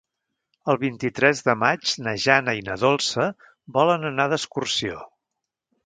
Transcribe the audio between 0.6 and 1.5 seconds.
El vint-i-tres